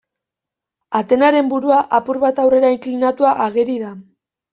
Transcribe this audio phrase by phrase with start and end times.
[0.99, 3.93] Atenaren burua apur bat aurrera inklinatua ageri da.